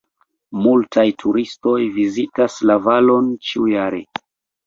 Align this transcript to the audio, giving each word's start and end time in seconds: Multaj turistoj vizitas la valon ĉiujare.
Multaj 0.61 1.03
turistoj 1.23 1.75
vizitas 1.97 2.57
la 2.71 2.79
valon 2.87 3.27
ĉiujare. 3.51 4.01